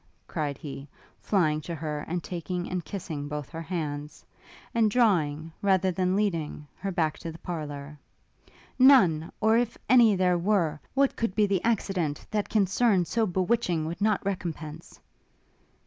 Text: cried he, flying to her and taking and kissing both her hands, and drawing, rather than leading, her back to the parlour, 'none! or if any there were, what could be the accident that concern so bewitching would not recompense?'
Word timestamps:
cried 0.25 0.57
he, 0.57 0.87
flying 1.19 1.61
to 1.61 1.75
her 1.75 1.99
and 2.07 2.23
taking 2.23 2.67
and 2.67 2.83
kissing 2.85 3.27
both 3.27 3.49
her 3.49 3.61
hands, 3.61 4.25
and 4.73 4.89
drawing, 4.89 5.51
rather 5.61 5.91
than 5.91 6.15
leading, 6.15 6.67
her 6.75 6.91
back 6.91 7.19
to 7.19 7.31
the 7.31 7.37
parlour, 7.37 7.99
'none! 8.79 9.31
or 9.39 9.59
if 9.59 9.77
any 9.87 10.15
there 10.15 10.39
were, 10.39 10.79
what 10.95 11.15
could 11.15 11.35
be 11.35 11.45
the 11.45 11.63
accident 11.63 12.25
that 12.31 12.49
concern 12.49 13.05
so 13.05 13.27
bewitching 13.27 13.85
would 13.85 14.01
not 14.01 14.19
recompense?' 14.25 14.99